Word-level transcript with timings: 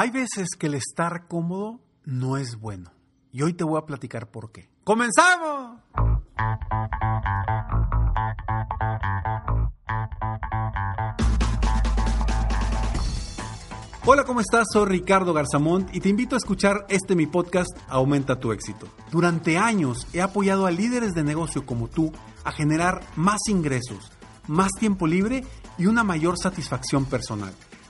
Hay 0.00 0.10
veces 0.10 0.50
que 0.56 0.68
el 0.68 0.74
estar 0.74 1.26
cómodo 1.26 1.80
no 2.04 2.36
es 2.36 2.60
bueno. 2.60 2.92
Y 3.32 3.42
hoy 3.42 3.52
te 3.52 3.64
voy 3.64 3.80
a 3.80 3.84
platicar 3.84 4.30
por 4.30 4.52
qué. 4.52 4.70
¡Comenzamos! 4.84 5.80
Hola, 14.06 14.22
¿cómo 14.24 14.38
estás? 14.38 14.68
Soy 14.72 14.86
Ricardo 14.86 15.34
Garzamont 15.34 15.92
y 15.92 15.98
te 15.98 16.08
invito 16.08 16.36
a 16.36 16.38
escuchar 16.38 16.86
este 16.88 17.16
mi 17.16 17.26
podcast 17.26 17.76
Aumenta 17.88 18.38
tu 18.38 18.52
éxito. 18.52 18.86
Durante 19.10 19.58
años 19.58 20.06
he 20.12 20.22
apoyado 20.22 20.66
a 20.66 20.70
líderes 20.70 21.14
de 21.14 21.24
negocio 21.24 21.66
como 21.66 21.88
tú 21.88 22.12
a 22.44 22.52
generar 22.52 23.00
más 23.16 23.40
ingresos, 23.48 24.12
más 24.46 24.70
tiempo 24.78 25.08
libre 25.08 25.44
y 25.76 25.86
una 25.86 26.04
mayor 26.04 26.38
satisfacción 26.38 27.04
personal. 27.04 27.52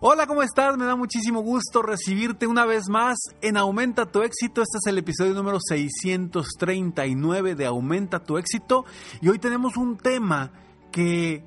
Hola, 0.00 0.28
¿cómo 0.28 0.44
estás? 0.44 0.76
Me 0.76 0.84
da 0.84 0.94
muchísimo 0.94 1.40
gusto 1.40 1.82
recibirte 1.82 2.46
una 2.46 2.64
vez 2.64 2.88
más 2.88 3.18
en 3.42 3.56
Aumenta 3.56 4.06
tu 4.06 4.22
éxito. 4.22 4.62
Este 4.62 4.78
es 4.78 4.86
el 4.86 4.96
episodio 4.96 5.34
número 5.34 5.58
639 5.60 7.56
de 7.56 7.66
Aumenta 7.66 8.22
tu 8.22 8.38
éxito. 8.38 8.84
Y 9.20 9.28
hoy 9.28 9.40
tenemos 9.40 9.76
un 9.76 9.96
tema 9.96 10.52
que, 10.92 11.42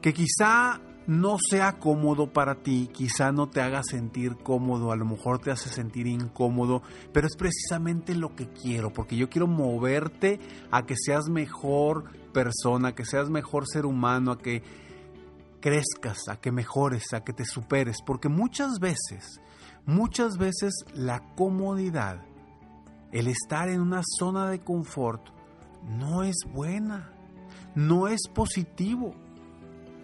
que 0.00 0.14
quizá 0.14 0.80
no 1.08 1.36
sea 1.50 1.80
cómodo 1.80 2.32
para 2.32 2.54
ti, 2.54 2.88
quizá 2.92 3.32
no 3.32 3.48
te 3.48 3.60
haga 3.60 3.82
sentir 3.82 4.36
cómodo, 4.36 4.92
a 4.92 4.96
lo 4.96 5.04
mejor 5.04 5.40
te 5.40 5.50
hace 5.50 5.68
sentir 5.68 6.06
incómodo, 6.06 6.82
pero 7.12 7.26
es 7.26 7.34
precisamente 7.36 8.14
lo 8.14 8.36
que 8.36 8.48
quiero, 8.48 8.92
porque 8.92 9.16
yo 9.16 9.28
quiero 9.28 9.48
moverte 9.48 10.38
a 10.70 10.86
que 10.86 10.94
seas 10.96 11.28
mejor 11.28 12.04
persona, 12.32 12.88
a 12.88 12.94
que 12.94 13.04
seas 13.04 13.30
mejor 13.30 13.66
ser 13.66 13.84
humano, 13.84 14.30
a 14.30 14.38
que 14.38 14.62
crezcas, 15.66 16.28
a 16.28 16.36
que 16.36 16.52
mejores, 16.52 17.12
a 17.12 17.24
que 17.24 17.32
te 17.32 17.44
superes, 17.44 17.96
porque 18.06 18.28
muchas 18.28 18.78
veces, 18.78 19.40
muchas 19.84 20.38
veces 20.38 20.72
la 20.94 21.34
comodidad, 21.34 22.22
el 23.10 23.26
estar 23.26 23.68
en 23.68 23.80
una 23.80 24.02
zona 24.18 24.48
de 24.48 24.60
confort, 24.60 25.26
no 25.88 26.22
es 26.22 26.36
buena, 26.52 27.10
no 27.74 28.06
es 28.06 28.28
positivo 28.32 29.14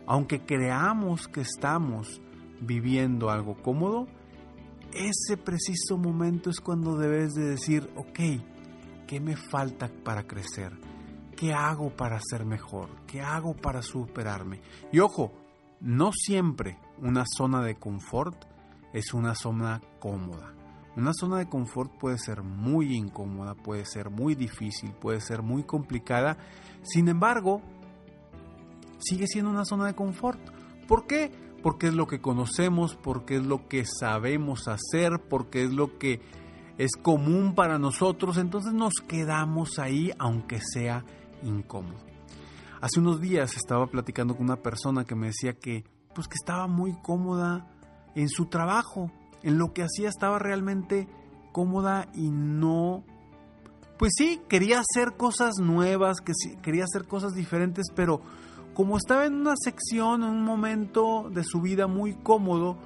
aunque 0.07 0.45
creamos 0.45 1.29
que 1.29 1.41
estamos 1.41 2.21
viviendo 2.61 3.31
algo 3.31 3.57
cómodo, 3.63 4.07
ese 4.93 5.37
preciso 5.37 5.97
momento 5.97 6.51
es 6.51 6.61
cuando 6.61 6.97
debes 6.97 7.33
de 7.33 7.51
decir, 7.51 7.91
ok, 7.97 8.21
¿qué 9.07 9.21
me 9.21 9.37
falta 9.37 9.91
para 10.05 10.27
crecer? 10.27 10.73
¿Qué 11.37 11.53
hago 11.53 11.91
para 11.97 12.21
ser 12.21 12.45
mejor? 12.45 12.91
¿Qué 13.07 13.21
hago 13.21 13.55
para 13.55 13.83
superarme? 13.83 14.61
Y 14.93 15.01
ojo, 15.01 15.33
no 15.83 16.13
siempre 16.13 16.79
una 17.01 17.25
zona 17.27 17.61
de 17.63 17.75
confort 17.75 18.45
es 18.93 19.13
una 19.13 19.35
zona 19.35 19.81
cómoda. 19.99 20.55
Una 20.97 21.13
zona 21.13 21.39
de 21.39 21.49
confort 21.49 21.91
puede 21.99 22.19
ser 22.19 22.43
muy 22.43 22.95
incómoda, 22.95 23.55
puede 23.55 23.85
ser 23.85 24.11
muy 24.11 24.35
difícil, 24.35 24.93
puede 24.93 25.21
ser 25.21 25.43
muy 25.43 25.65
complicada. 25.65 26.37
Sin 26.83 27.09
embargo, 27.09 27.63
sigue 28.99 29.27
siendo 29.27 29.51
una 29.51 29.65
zona 29.65 29.87
de 29.87 29.95
confort. 29.95 30.39
¿Por 30.87 31.07
qué? 31.07 31.33
Porque 31.63 31.89
es 31.89 31.95
lo 31.95 32.07
que 32.07 32.21
conocemos, 32.21 32.95
porque 32.95 33.37
es 33.37 33.45
lo 33.45 33.67
que 33.67 33.85
sabemos 33.85 34.69
hacer, 34.69 35.21
porque 35.29 35.65
es 35.65 35.73
lo 35.73 35.98
que 35.98 36.21
es 36.79 36.92
común 36.97 37.55
para 37.55 37.79
nosotros, 37.79 38.39
entonces 38.39 38.73
nos 38.73 38.95
quedamos 39.07 39.79
ahí 39.79 40.11
aunque 40.19 40.61
sea 40.61 41.05
incómodo. 41.42 42.11
Hace 42.83 42.98
unos 42.98 43.20
días 43.20 43.55
estaba 43.55 43.87
platicando 43.87 44.35
con 44.35 44.47
una 44.47 44.57
persona 44.57 45.05
que 45.05 45.15
me 45.15 45.29
decía 45.29 45.53
que 45.53 45.85
pues 46.17 46.27
que 46.27 46.35
estaba 46.35 46.67
muy 46.67 46.95
cómoda 47.01 47.70
en 48.17 48.29
su 48.29 48.47
trabajo, 48.47 49.09
en 49.45 49.57
lo 49.57 49.73
que 49.73 49.85
hacía 49.85 50.09
estaba 50.09 50.41
realmente 50.41 51.07
cómoda 51.53 52.09
y 52.13 52.29
no 52.33 53.05
pues 53.98 54.15
sí, 54.19 54.41
quería 54.48 54.81
hacer 54.81 55.17
cosas 55.17 55.59
nuevas, 55.61 56.21
que 56.21 56.33
quería 56.61 56.83
hacer 56.83 57.07
cosas 57.07 57.35
diferentes, 57.35 57.87
pero 57.95 58.21
como 58.75 58.97
estaba 58.97 59.27
en 59.27 59.35
una 59.35 59.55
sección, 59.57 60.25
en 60.25 60.31
un 60.31 60.45
momento 60.45 61.31
de 61.31 61.45
su 61.45 61.61
vida 61.61 61.87
muy 61.87 62.15
cómodo, 62.17 62.79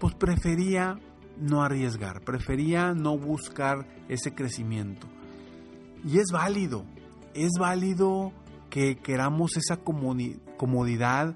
pues 0.00 0.16
prefería 0.16 0.98
no 1.38 1.62
arriesgar, 1.62 2.20
prefería 2.22 2.94
no 2.94 3.16
buscar 3.16 3.86
ese 4.08 4.34
crecimiento. 4.34 5.06
Y 6.04 6.18
es 6.18 6.32
válido, 6.32 6.84
es 7.32 7.52
válido 7.60 8.32
que 8.76 8.96
queramos 8.96 9.56
esa 9.56 9.78
comodidad. 9.78 11.34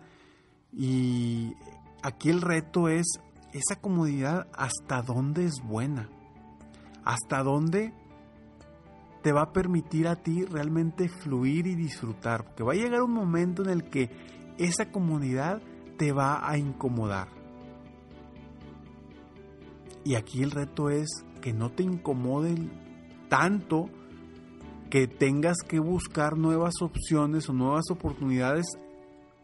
Y 0.75 1.55
aquí 2.03 2.29
el 2.29 2.43
reto 2.43 2.91
es 2.91 3.07
esa 3.55 3.81
comodidad 3.81 4.47
hasta 4.53 5.01
dónde 5.01 5.47
es 5.47 5.55
buena, 5.65 6.11
hasta 7.03 7.43
dónde 7.43 7.95
te 9.23 9.33
va 9.33 9.45
a 9.45 9.53
permitir 9.55 10.07
a 10.07 10.17
ti 10.17 10.45
realmente 10.45 11.09
fluir 11.09 11.67
y 11.67 11.77
disfrutar, 11.77 12.45
porque 12.45 12.63
va 12.63 12.73
a 12.73 12.77
llegar 12.77 13.01
un 13.01 13.15
momento 13.15 13.63
en 13.63 13.71
el 13.71 13.85
que 13.85 14.11
esa 14.59 14.93
comunidad 14.93 15.63
te 15.97 16.13
va 16.13 16.47
a 16.47 16.59
incomodar. 16.59 17.29
Y 20.05 20.15
aquí 20.15 20.43
el 20.43 20.51
reto 20.51 20.91
es 20.91 21.09
que 21.41 21.55
no 21.55 21.71
te 21.71 21.85
incomoden 21.85 22.71
tanto 23.31 23.89
que 24.91 25.07
tengas 25.07 25.59
que 25.67 25.79
buscar 25.79 26.37
nuevas 26.37 26.75
opciones 26.83 27.49
o 27.49 27.53
nuevas 27.53 27.85
oportunidades 27.91 28.67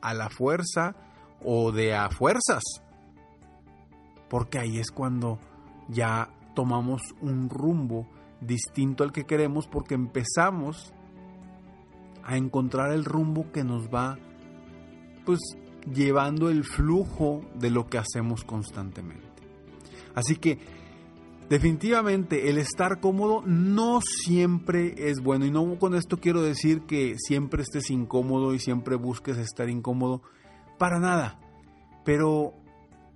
a 0.03 0.13
la 0.13 0.29
fuerza 0.29 0.97
o 1.43 1.73
de 1.73 1.95
a 1.95 2.11
fuerzas. 2.11 2.63
Porque 4.29 4.59
ahí 4.59 4.79
es 4.79 4.91
cuando 4.91 5.39
ya 5.89 6.31
tomamos 6.55 7.03
un 7.21 7.49
rumbo 7.49 8.09
distinto 8.41 9.05
al 9.05 9.13
que 9.13 9.25
queremos 9.25 9.67
porque 9.67 9.95
empezamos 9.95 10.93
a 12.25 12.37
encontrar 12.37 12.93
el 12.93 13.05
rumbo 13.05 13.53
que 13.53 13.63
nos 13.63 13.89
va 13.89 14.19
pues 15.25 15.39
llevando 15.93 16.51
el 16.51 16.65
flujo 16.65 17.43
de 17.55 17.71
lo 17.71 17.87
que 17.87 17.99
hacemos 17.99 18.43
constantemente. 18.45 19.27
Así 20.15 20.37
que 20.37 20.59
definitivamente 21.49 22.51
el 22.51 22.59
estar 22.59 23.01
cómodo 23.01 23.43
no 23.47 24.01
siempre 24.01 24.95
es 24.97 25.21
bueno 25.21 25.47
y 25.47 25.51
no 25.51 25.79
con 25.79 25.95
esto 25.95 26.19
quiero 26.19 26.43
decir 26.43 26.83
que 26.83 27.15
siempre 27.19 27.63
estés 27.63 27.91
incómodo 27.91 28.55
y 28.55 28.59
siempre 28.59 28.97
busques 28.97 29.39
estar 29.39 29.69
incómodo 29.69 30.23
para 30.79 30.99
nada. 30.99 31.39
Pero 32.05 32.55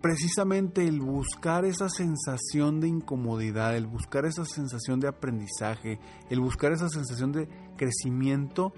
precisamente 0.01 0.87
el 0.87 1.01
buscar 1.01 1.65
esa 1.65 1.89
sensación 1.89 2.81
de 2.81 2.89
incomodidad, 2.89 3.77
el 3.77 3.87
buscar 3.87 4.25
esa 4.25 4.45
sensación 4.45 5.01
de 5.01 5.09
aprendizaje, 5.09 6.01
el 6.31 6.41
buscar 6.41 6.73
esa 6.73 6.89
sensación 6.89 7.33
de 7.33 7.49
crecimiento, 7.77 8.73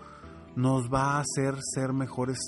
nos 0.56 0.92
va 0.92 1.16
a 1.16 1.20
hacer 1.20 1.54
ser 1.74 1.92
mejores 1.92 2.38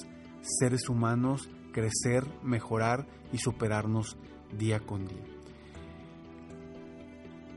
seres 0.42 0.88
humanos, 0.88 1.48
crecer, 1.72 2.25
mejorar 2.42 3.06
y 3.32 3.38
superarnos 3.38 4.19
día 4.56 4.81
con 4.81 5.06
día. 5.06 5.34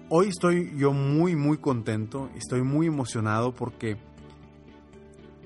Hoy 0.09 0.29
estoy 0.29 0.71
yo 0.77 0.93
muy, 0.93 1.35
muy 1.35 1.57
contento, 1.57 2.29
estoy 2.33 2.61
muy 2.61 2.87
emocionado 2.87 3.53
porque 3.53 3.97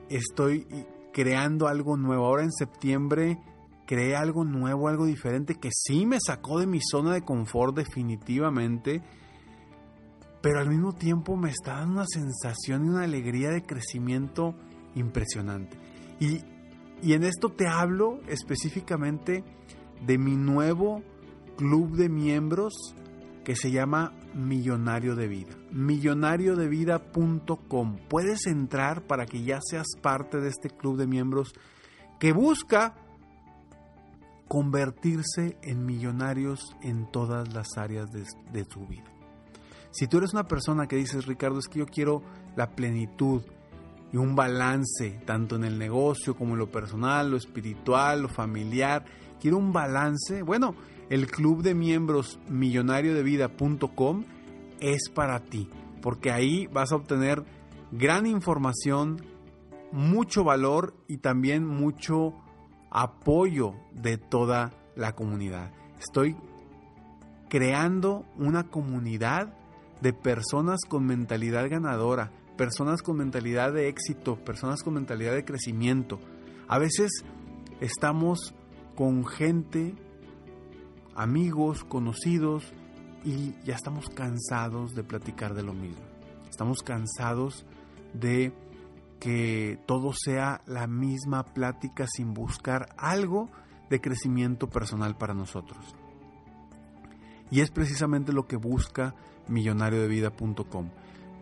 estoy 0.08 0.68
creando 1.12 1.68
algo 1.68 1.98
nuevo. 1.98 2.28
Ahora 2.28 2.44
en 2.44 2.52
septiembre 2.52 3.40
creé 3.88 4.16
algo 4.16 4.46
nuevo, 4.46 4.88
algo 4.88 5.08
diferente 5.08 5.56
que 5.56 5.70
sí 5.74 6.06
me 6.06 6.20
sacó 6.24 6.60
de 6.60 6.68
mi 6.68 6.80
zona 6.80 7.12
de 7.12 7.24
confort 7.24 7.76
definitivamente, 7.76 9.02
pero 10.44 10.60
al 10.60 10.70
mismo 10.70 10.94
tiempo 10.94 11.36
me 11.36 11.50
está 11.50 11.78
dando 11.78 11.94
una 11.94 12.06
sensación 12.06 12.86
y 12.86 12.90
una 12.90 13.04
alegría 13.06 13.50
de 13.50 13.64
crecimiento 13.64 14.54
impresionante. 14.94 15.76
Y, 16.20 16.42
y 17.02 17.14
en 17.14 17.24
esto 17.24 17.50
te 17.50 17.68
hablo 17.68 18.20
específicamente 18.28 19.44
de 20.06 20.20
mi 20.20 20.36
nuevo 20.36 21.02
club 21.58 21.96
de 21.96 22.10
miembros 22.10 22.74
que 23.44 23.56
se 23.56 23.72
llama 23.72 24.14
Millonario 24.34 25.16
de 25.16 25.28
Vida. 25.28 25.54
Millonariodevida.com. 25.72 27.98
Puedes 28.08 28.48
entrar 28.48 29.02
para 29.04 29.26
que 29.26 29.44
ya 29.44 29.60
seas 29.62 29.88
parte 30.02 30.40
de 30.40 30.48
este 30.50 30.70
club 30.70 30.98
de 30.98 31.08
miembros 31.08 31.54
que 32.20 32.32
busca 32.34 32.96
convertirse 34.48 35.58
en 35.62 35.86
millonarios 35.86 36.76
en 36.82 37.12
todas 37.12 37.54
las 37.54 37.78
áreas 37.78 38.12
de, 38.12 38.26
de, 38.52 38.66
tu 38.66 38.86
vida. 38.86 39.10
Si 39.92 40.08
tú 40.08 40.18
eres 40.18 40.34
una 40.34 40.48
persona 40.48 40.88
que 40.88 40.98
dices, 40.98 41.26
Ricardo, 41.26 41.60
es 41.60 41.68
que 41.68 41.80
yo 41.80 41.86
quiero 41.86 42.22
la 42.56 42.76
plenitud, 42.76 43.44
y 44.14 44.18
un 44.18 44.36
balance, 44.36 45.22
tanto 45.26 45.56
en 45.56 45.64
el 45.64 45.78
negocio 45.78 46.36
como 46.36 46.54
en 46.54 46.60
lo 46.60 46.70
personal, 46.70 47.32
lo 47.32 47.38
espiritual, 47.38 48.24
lo 48.24 48.30
familiar. 48.30 49.06
Quiero 49.40 49.58
un 49.58 49.72
balance. 49.72 50.42
Bueno, 50.42 50.76
el 51.12 51.28
club 51.28 51.62
de 51.62 51.76
miembros 51.76 52.40
millonariodevida.com 52.48 54.24
es 54.80 55.10
para 55.14 55.42
ti, 55.42 55.68
porque 56.02 56.32
ahí 56.32 56.68
vas 56.68 56.94
a 56.94 56.96
obtener 56.96 57.44
gran 57.92 58.26
información, 58.26 59.22
mucho 59.92 60.46
valor 60.46 60.96
y 61.10 61.18
también 61.18 61.68
mucho 61.68 62.34
apoyo 62.90 63.74
de 63.92 64.18
toda 64.18 64.72
la 64.96 65.12
comunidad. 65.12 65.74
Estoy 66.00 66.38
creando 67.50 68.24
una 68.38 68.70
comunidad 68.70 69.54
de 70.00 70.14
personas 70.14 70.80
con 70.88 71.06
mentalidad 71.06 71.70
ganadora, 71.70 72.32
personas 72.56 73.02
con 73.02 73.18
mentalidad 73.18 73.74
de 73.74 73.90
éxito, 73.90 74.38
personas 74.38 74.82
con 74.82 74.94
mentalidad 74.94 75.34
de 75.34 75.44
crecimiento. 75.44 76.22
A 76.70 76.80
veces 76.80 77.12
estamos 77.82 78.56
con 78.96 79.26
gente, 79.26 79.94
amigos, 81.16 81.84
conocidos, 81.84 82.74
y 83.24 83.54
ya 83.64 83.76
estamos 83.76 84.10
cansados 84.10 84.96
de 84.96 85.04
platicar 85.04 85.54
de 85.54 85.64
lo 85.64 85.74
mismo. 85.74 86.02
Estamos 86.50 86.82
cansados 86.82 87.66
de 88.14 88.54
que 89.20 89.80
todo 89.86 90.14
sea 90.14 90.62
la 90.66 90.88
misma 90.88 91.44
plática 91.44 92.08
sin 92.08 92.34
buscar 92.34 92.90
algo 92.98 93.50
de 93.90 94.02
crecimiento 94.02 94.70
personal 94.70 95.16
para 95.16 95.34
nosotros. 95.34 95.96
Y 97.52 97.60
es 97.60 97.70
precisamente 97.70 98.34
lo 98.34 98.48
que 98.48 98.56
busca 98.56 99.14
millonariodevida.com. 99.48 100.90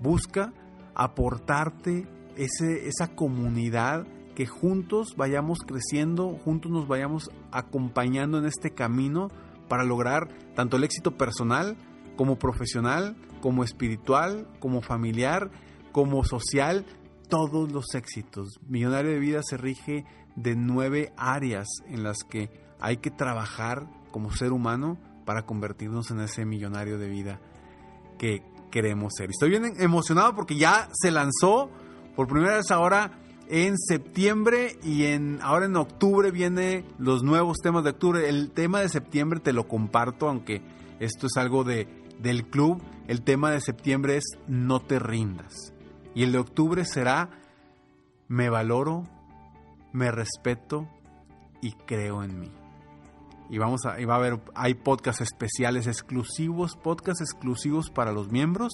Busca 0.01 0.51
aportarte 0.95 2.07
ese, 2.35 2.87
esa 2.87 3.15
comunidad 3.15 4.05
que 4.35 4.45
juntos 4.45 5.15
vayamos 5.15 5.59
creciendo, 5.59 6.37
juntos 6.43 6.71
nos 6.71 6.87
vayamos 6.87 7.29
acompañando 7.51 8.39
en 8.39 8.45
este 8.45 8.71
camino 8.71 9.29
para 9.69 9.85
lograr 9.85 10.27
tanto 10.55 10.77
el 10.77 10.83
éxito 10.83 11.17
personal 11.17 11.77
como 12.17 12.37
profesional, 12.37 13.15
como 13.39 13.63
espiritual, 13.63 14.47
como 14.59 14.81
familiar, 14.81 15.51
como 15.93 16.25
social, 16.25 16.85
todos 17.29 17.71
los 17.71 17.95
éxitos. 17.95 18.59
Millonario 18.67 19.11
de 19.11 19.19
Vida 19.19 19.41
se 19.41 19.55
rige 19.55 20.03
de 20.35 20.55
nueve 20.55 21.13
áreas 21.15 21.67
en 21.87 22.03
las 22.03 22.23
que 22.23 22.49
hay 22.81 22.97
que 22.97 23.11
trabajar 23.11 23.87
como 24.11 24.31
ser 24.31 24.51
humano 24.51 24.97
para 25.25 25.43
convertirnos 25.43 26.11
en 26.11 26.21
ese 26.21 26.45
millonario 26.45 26.97
de 26.97 27.07
vida 27.07 27.39
que 28.17 28.43
queremos 28.71 29.13
ser. 29.15 29.29
Estoy 29.29 29.49
bien 29.49 29.73
emocionado 29.79 30.35
porque 30.35 30.57
ya 30.57 30.89
se 30.93 31.11
lanzó 31.11 31.69
por 32.15 32.27
primera 32.27 32.57
vez 32.57 32.71
ahora 32.71 33.11
en 33.49 33.77
septiembre 33.77 34.77
y 34.83 35.05
en 35.05 35.39
ahora 35.41 35.65
en 35.65 35.75
octubre 35.75 36.31
viene 36.31 36.85
los 36.97 37.23
nuevos 37.23 37.57
temas 37.57 37.83
de 37.83 37.89
octubre. 37.91 38.29
El 38.29 38.51
tema 38.51 38.79
de 38.79 38.89
septiembre 38.89 39.39
te 39.39 39.53
lo 39.53 39.67
comparto, 39.67 40.29
aunque 40.29 40.61
esto 40.99 41.27
es 41.27 41.35
algo 41.35 41.63
de, 41.63 41.87
del 42.19 42.45
club. 42.45 42.81
El 43.07 43.23
tema 43.23 43.51
de 43.51 43.59
septiembre 43.59 44.17
es 44.17 44.25
no 44.47 44.79
te 44.79 44.99
rindas. 44.99 45.73
Y 46.13 46.23
el 46.23 46.31
de 46.31 46.37
octubre 46.37 46.85
será 46.85 47.29
me 48.27 48.49
valoro, 48.49 49.03
me 49.91 50.11
respeto 50.11 50.87
y 51.61 51.71
creo 51.71 52.23
en 52.23 52.39
mí 52.39 52.51
y 53.49 53.57
vamos 53.57 53.85
a, 53.85 53.99
y 53.99 54.05
va 54.05 54.13
a 54.13 54.17
haber, 54.17 54.39
hay 54.53 54.75
podcasts 54.75 55.21
especiales 55.21 55.87
exclusivos, 55.87 56.75
podcasts 56.75 57.21
exclusivos 57.21 57.89
para 57.89 58.11
los 58.11 58.31
miembros, 58.31 58.73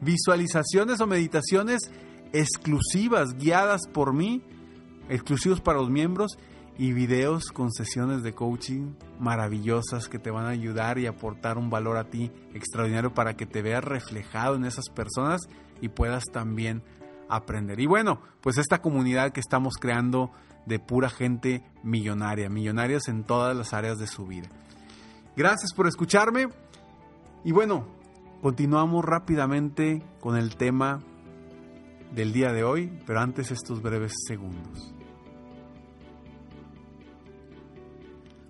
visualizaciones 0.00 1.00
o 1.00 1.06
meditaciones 1.06 1.90
exclusivas 2.32 3.34
guiadas 3.36 3.82
por 3.92 4.12
mí, 4.12 4.42
exclusivos 5.08 5.60
para 5.60 5.78
los 5.78 5.90
miembros 5.90 6.38
y 6.78 6.92
videos 6.92 7.52
con 7.52 7.70
sesiones 7.70 8.22
de 8.22 8.32
coaching 8.32 8.94
maravillosas 9.18 10.08
que 10.08 10.18
te 10.18 10.30
van 10.30 10.46
a 10.46 10.50
ayudar 10.50 10.98
y 10.98 11.06
aportar 11.06 11.58
un 11.58 11.68
valor 11.68 11.98
a 11.98 12.04
ti 12.04 12.30
extraordinario 12.54 13.12
para 13.12 13.34
que 13.34 13.44
te 13.44 13.60
veas 13.60 13.84
reflejado 13.84 14.54
en 14.54 14.64
esas 14.64 14.88
personas 14.88 15.42
y 15.80 15.88
puedas 15.88 16.24
también 16.32 16.82
aprender. 17.28 17.80
Y 17.80 17.86
bueno, 17.86 18.20
pues 18.40 18.56
esta 18.56 18.80
comunidad 18.80 19.32
que 19.32 19.40
estamos 19.40 19.74
creando 19.76 20.30
de 20.66 20.78
pura 20.78 21.10
gente 21.10 21.62
millonaria, 21.82 22.48
millonarias 22.48 23.08
en 23.08 23.24
todas 23.24 23.56
las 23.56 23.74
áreas 23.74 23.98
de 23.98 24.06
su 24.06 24.26
vida. 24.26 24.48
Gracias 25.36 25.72
por 25.74 25.86
escucharme 25.86 26.48
y 27.44 27.52
bueno, 27.52 27.86
continuamos 28.42 29.04
rápidamente 29.04 30.02
con 30.20 30.36
el 30.36 30.56
tema 30.56 31.02
del 32.14 32.32
día 32.32 32.52
de 32.52 32.64
hoy, 32.64 32.92
pero 33.06 33.20
antes 33.20 33.50
estos 33.50 33.82
breves 33.82 34.12
segundos. 34.26 34.94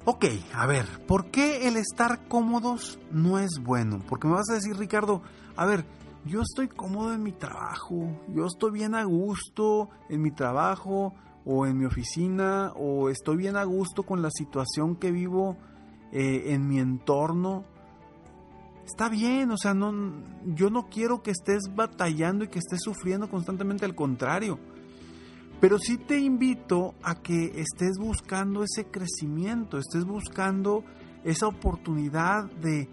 Ok, 0.05 0.25
a 0.55 0.67
ver, 0.67 0.87
¿por 1.07 1.31
qué 1.31 1.69
el 1.69 1.77
estar 1.77 2.27
cómodos 2.27 2.99
no 3.11 3.39
es 3.39 3.61
bueno? 3.63 4.01
Porque 4.09 4.27
me 4.27 4.35
vas 4.35 4.51
a 4.51 4.55
decir, 4.55 4.77
Ricardo, 4.77 5.23
a 5.57 5.67
ver, 5.67 5.85
yo 6.25 6.41
estoy 6.43 6.69
cómodo 6.69 7.13
en 7.15 7.23
mi 7.23 7.33
trabajo, 7.33 8.09
yo 8.29 8.47
estoy 8.47 8.73
bien 8.73 8.95
a 8.95 9.05
gusto 9.05 9.91
en 10.09 10.23
mi 10.23 10.31
trabajo, 10.31 11.15
o 11.45 11.67
en 11.67 11.79
mi 11.79 11.85
oficina 11.85 12.73
o 12.77 13.09
estoy 13.09 13.37
bien 13.37 13.57
a 13.57 13.65
gusto 13.65 14.03
con 14.03 14.23
la 14.23 14.31
situación 14.31 14.97
que 14.97 15.11
vivo 15.11 15.57
eh, 16.13 16.53
en 16.53 16.69
mi 16.69 16.79
entorno. 16.79 17.65
Está 18.85 19.09
bien, 19.09 19.51
o 19.51 19.57
sea, 19.57 19.75
no, 19.75 19.93
yo 20.45 20.71
no 20.71 20.89
quiero 20.89 21.23
que 21.23 21.31
estés 21.31 21.75
batallando 21.75 22.45
y 22.45 22.49
que 22.49 22.59
estés 22.59 22.81
sufriendo 22.83 23.31
constantemente, 23.31 23.85
al 23.85 23.95
contrario. 23.95 24.59
Pero 25.61 25.79
sí 25.79 25.99
te 25.99 26.19
invito 26.19 26.95
a 27.03 27.17
que 27.17 27.61
estés 27.61 27.99
buscando 27.99 28.65
ese 28.65 28.87
crecimiento, 28.87 29.79
estés 29.79 30.05
buscando 30.05 30.85
esa 31.23 31.47
oportunidad 31.47 32.45
de 32.45 32.89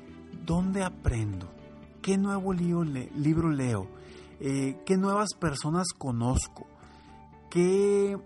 dónde 0.45 0.83
aprendo, 0.83 1.49
qué 2.01 2.17
nuevo 2.17 2.51
libro 2.51 3.51
leo, 3.51 3.87
eh, 4.41 4.77
qué 4.85 4.97
nuevas 4.97 5.29
personas 5.39 5.87
conozco, 5.97 6.67
qué 7.49 8.17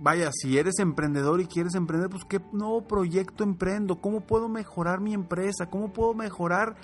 vaya, 0.00 0.30
si 0.32 0.56
eres 0.56 0.78
emprendedor 0.78 1.40
y 1.40 1.46
quieres 1.46 1.74
emprender, 1.74 2.08
pues 2.08 2.24
qué 2.24 2.40
nuevo 2.52 2.86
proyecto 2.86 3.44
emprendo, 3.44 4.00
cómo 4.00 4.22
puedo 4.22 4.48
mejorar 4.48 5.00
mi 5.00 5.14
empresa, 5.14 5.66
cómo 5.66 5.92
puedo 5.92 6.14
mejorar 6.14 6.76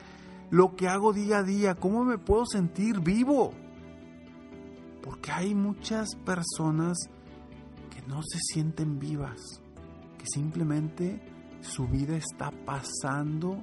lo 0.51 0.77
que 0.77 0.89
hago 0.89 1.13
día 1.13 1.39
a 1.39 1.43
día, 1.43 1.75
cómo 1.75 2.05
me 2.05 2.19
puedo 2.19 2.45
sentir 2.47 3.01
vivo. 3.01 3.53
Porque 5.03 5.33
hay 5.33 5.55
muchas 5.55 6.15
personas 6.17 6.99
que 7.91 8.03
no 8.07 8.23
se 8.23 8.39
sienten 8.39 8.99
vivas, 8.99 9.41
que 10.19 10.27
simplemente 10.27 11.21
su 11.61 11.87
vida 11.89 12.17
está 12.17 12.51
pasando 12.51 13.63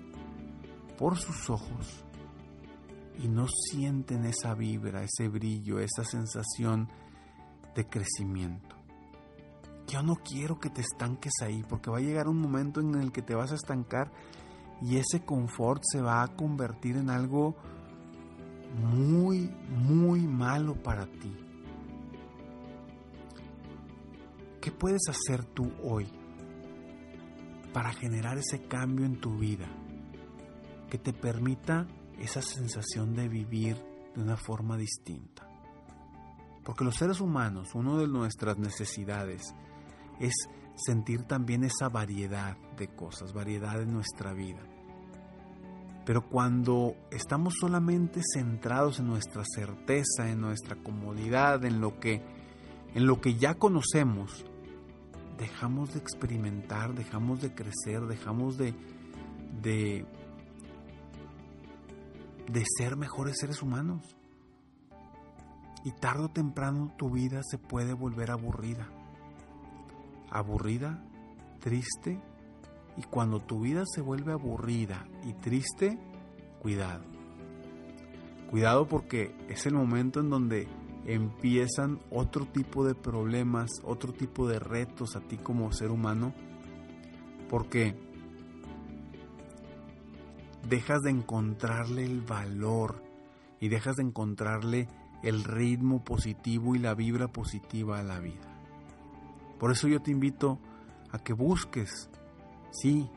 por 0.97 1.17
sus 1.17 1.49
ojos 1.49 2.05
y 3.21 3.27
no 3.27 3.45
sienten 3.47 4.25
esa 4.25 4.55
vibra, 4.55 5.03
ese 5.03 5.27
brillo, 5.27 5.79
esa 5.79 6.03
sensación 6.03 6.89
de 7.75 7.87
crecimiento 7.87 8.82
yo 9.87 10.01
no 10.01 10.15
quiero 10.15 10.59
que 10.59 10.69
te 10.69 10.81
estanques 10.81 11.33
ahí, 11.41 11.63
porque 11.67 11.91
va 11.91 11.97
a 11.97 12.01
llegar 12.01 12.27
un 12.27 12.39
momento 12.39 12.79
en 12.79 12.95
el 12.95 13.11
que 13.11 13.21
te 13.21 13.35
vas 13.35 13.51
a 13.51 13.55
estancar 13.55 14.11
y 14.81 14.97
ese 14.97 15.23
confort 15.23 15.81
se 15.91 16.01
va 16.01 16.23
a 16.23 16.35
convertir 16.35 16.97
en 16.97 17.09
algo 17.09 17.55
muy, 18.81 19.49
muy 19.69 20.21
malo 20.21 20.75
para 20.81 21.05
ti. 21.05 21.35
¿Qué 24.61 24.71
puedes 24.71 25.01
hacer 25.09 25.43
tú 25.45 25.71
hoy 25.83 26.07
para 27.73 27.91
generar 27.93 28.37
ese 28.37 28.65
cambio 28.67 29.05
en 29.05 29.19
tu 29.19 29.37
vida 29.37 29.67
que 30.89 30.97
te 30.97 31.13
permita 31.13 31.87
esa 32.19 32.41
sensación 32.41 33.13
de 33.13 33.27
vivir 33.27 33.75
de 34.15 34.21
una 34.21 34.37
forma 34.37 34.77
distinta? 34.77 35.47
Porque 36.63 36.85
los 36.85 36.95
seres 36.95 37.19
humanos, 37.19 37.75
una 37.75 37.97
de 37.97 38.07
nuestras 38.07 38.57
necesidades 38.57 39.53
es 40.19 40.33
sentir 40.75 41.23
también 41.23 41.63
esa 41.63 41.89
variedad 41.89 42.57
de 42.77 42.87
cosas, 42.87 43.33
variedad 43.33 43.81
en 43.81 43.93
nuestra 43.93 44.33
vida. 44.33 44.61
Pero 46.05 46.27
cuando 46.27 46.95
estamos 47.11 47.55
solamente 47.59 48.21
centrados 48.33 48.99
en 48.99 49.07
nuestra 49.07 49.43
certeza, 49.45 50.29
en 50.29 50.41
nuestra 50.41 50.75
comodidad, 50.75 51.63
en 51.63 51.79
lo 51.79 51.99
que 51.99 52.21
en 52.93 53.07
lo 53.07 53.19
que 53.21 53.35
ya 53.35 53.55
conocemos, 53.55 54.45
dejamos 55.37 55.93
de 55.93 55.99
experimentar, 55.99 56.93
dejamos 56.93 57.41
de 57.41 57.55
crecer, 57.55 58.01
dejamos 58.01 58.57
de 58.57 58.73
de 59.61 60.05
de 62.51 62.63
ser 62.77 62.97
mejores 62.97 63.37
seres 63.39 63.61
humanos. 63.61 64.17
Y 65.85 65.91
tarde 65.91 66.25
o 66.25 66.29
temprano 66.29 66.93
tu 66.97 67.09
vida 67.09 67.41
se 67.43 67.57
puede 67.57 67.93
volver 67.93 68.31
aburrida 68.31 68.87
aburrida, 70.33 71.03
triste, 71.59 72.19
y 72.97 73.03
cuando 73.03 73.39
tu 73.39 73.61
vida 73.61 73.83
se 73.85 74.01
vuelve 74.01 74.33
aburrida 74.33 75.07
y 75.23 75.33
triste, 75.33 75.97
cuidado. 76.59 77.03
Cuidado 78.49 78.87
porque 78.87 79.35
es 79.49 79.65
el 79.65 79.73
momento 79.73 80.19
en 80.19 80.29
donde 80.29 80.67
empiezan 81.05 81.99
otro 82.11 82.45
tipo 82.45 82.85
de 82.85 82.95
problemas, 82.95 83.71
otro 83.83 84.13
tipo 84.13 84.47
de 84.47 84.59
retos 84.59 85.15
a 85.15 85.21
ti 85.21 85.37
como 85.37 85.71
ser 85.71 85.89
humano, 85.89 86.33
porque 87.49 87.95
dejas 90.67 91.01
de 91.01 91.09
encontrarle 91.09 92.05
el 92.05 92.21
valor 92.21 93.03
y 93.59 93.69
dejas 93.69 93.95
de 93.95 94.03
encontrarle 94.03 94.87
el 95.23 95.43
ritmo 95.43 96.03
positivo 96.03 96.75
y 96.75 96.79
la 96.79 96.93
vibra 96.93 97.27
positiva 97.27 97.99
a 97.99 98.03
la 98.03 98.19
vida. 98.19 98.52
Por 99.63 99.71
eso 99.71 99.87
yo 99.87 100.01
te 100.01 100.11
invito 100.11 100.59
a 101.09 101.19
que 101.19 101.31
busques, 101.31 102.09
sí, 102.71 103.09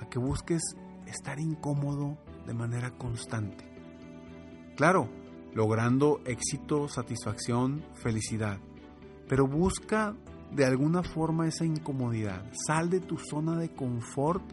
a 0.00 0.08
que 0.08 0.18
busques 0.18 0.62
estar 1.04 1.38
incómodo 1.38 2.16
de 2.46 2.54
manera 2.54 2.92
constante. 2.92 3.70
Claro, 4.74 5.10
logrando 5.52 6.22
éxito, 6.24 6.88
satisfacción, 6.88 7.84
felicidad. 7.92 8.58
Pero 9.28 9.46
busca 9.46 10.16
de 10.50 10.64
alguna 10.64 11.02
forma 11.02 11.46
esa 11.46 11.66
incomodidad. 11.66 12.50
Sal 12.66 12.88
de 12.88 13.00
tu 13.00 13.18
zona 13.18 13.58
de 13.58 13.68
confort, 13.68 14.50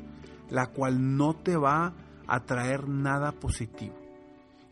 la 0.49 0.65
cual 0.65 1.15
no 1.15 1.37
te 1.37 1.55
va 1.55 1.93
a 2.27 2.41
traer 2.41 2.89
nada 2.89 3.31
positivo. 3.31 3.95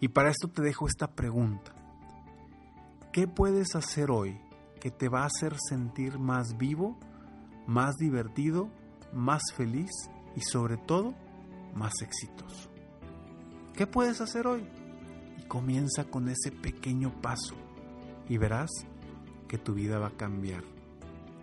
Y 0.01 0.09
para 0.09 0.31
esto 0.31 0.49
te 0.49 0.61
dejo 0.61 0.85
esta 0.85 1.07
pregunta. 1.07 1.71
¿Qué 3.13 3.25
puedes 3.25 3.73
hacer 3.73 4.11
hoy 4.11 4.37
que 4.81 4.91
te 4.91 5.07
va 5.07 5.23
a 5.23 5.27
hacer 5.27 5.55
sentir 5.69 6.19
más 6.19 6.57
vivo, 6.57 6.97
más 7.67 7.95
divertido, 7.95 8.69
más 9.13 9.41
feliz 9.55 9.91
y 10.35 10.41
sobre 10.41 10.75
todo 10.75 11.13
más 11.73 11.93
exitoso? 12.01 12.69
¿Qué 13.73 13.87
puedes 13.87 14.19
hacer 14.19 14.45
hoy? 14.47 14.67
comienza 15.51 16.05
con 16.05 16.29
ese 16.29 16.49
pequeño 16.49 17.11
paso 17.21 17.55
y 18.29 18.37
verás 18.37 18.69
que 19.49 19.57
tu 19.57 19.73
vida 19.73 19.99
va 19.99 20.07
a 20.07 20.15
cambiar. 20.15 20.63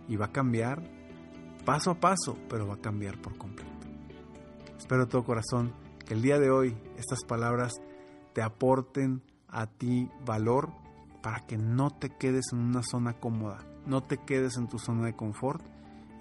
Y 0.07 0.15
va 0.15 0.25
a 0.25 0.31
cambiar 0.31 0.81
paso 1.63 1.91
a 1.91 1.99
paso, 1.99 2.35
pero 2.49 2.65
va 2.65 2.73
a 2.73 2.81
cambiar 2.81 3.21
por 3.21 3.37
completo. 3.37 3.69
Espero 4.79 5.05
de 5.05 5.11
todo 5.11 5.23
corazón 5.23 5.75
que 6.07 6.15
el 6.15 6.23
día 6.23 6.39
de 6.39 6.49
hoy 6.49 6.75
estas 6.97 7.23
palabras 7.23 7.73
te 8.33 8.41
aporten 8.41 9.21
a 9.47 9.67
ti 9.67 10.09
valor 10.25 10.71
para 11.21 11.45
que 11.45 11.57
no 11.57 11.89
te 11.89 12.09
quedes 12.09 12.53
en 12.53 12.59
una 12.59 12.83
zona 12.83 13.13
cómoda, 13.13 13.65
no 13.85 14.03
te 14.03 14.17
quedes 14.17 14.57
en 14.57 14.67
tu 14.67 14.79
zona 14.79 15.05
de 15.05 15.15
confort 15.15 15.63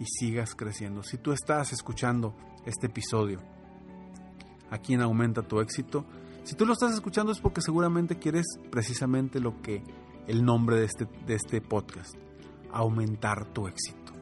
y 0.01 0.05
sigas 0.07 0.55
creciendo. 0.55 1.03
Si 1.03 1.19
tú 1.19 1.33
estás 1.33 1.73
escuchando 1.73 2.35
este 2.65 2.87
episodio 2.87 3.41
aquí 4.71 4.95
en 4.95 5.03
Aumenta 5.03 5.43
tu 5.43 5.61
éxito, 5.61 6.05
si 6.45 6.55
tú 6.55 6.67
lo 6.67 6.73
estás 6.73 6.93
escuchando 6.93 7.33
es 7.33 7.41
porque 7.41 7.61
seguramente 7.61 8.19
quieres 8.19 8.47
precisamente 8.71 9.41
lo 9.41 9.61
que 9.61 9.83
el 10.27 10.45
nombre 10.45 10.77
de 10.77 10.85
este, 10.85 11.07
de 11.27 11.35
este 11.35 11.61
podcast, 11.61 12.15
aumentar 12.73 13.47
tu 13.53 13.67
éxito. 13.67 14.13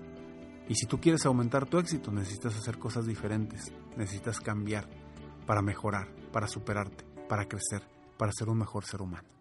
Y 0.69 0.75
si 0.75 0.87
tú 0.87 1.01
quieres 1.01 1.25
aumentar 1.27 1.67
tu 1.67 1.79
éxito, 1.79 2.11
necesitas 2.11 2.57
hacer 2.57 2.79
cosas 2.79 3.07
diferentes, 3.07 3.73
necesitas 3.97 4.41
cambiar 4.41 4.89
para 5.47 5.63
mejorar, 5.63 6.09
para 6.33 6.49
superarte, 6.49 7.05
para 7.29 7.47
crecer, 7.47 7.83
para 8.17 8.33
ser 8.33 8.49
un 8.49 8.59
mejor 8.59 8.85
ser 8.85 9.03
humano. 9.03 9.36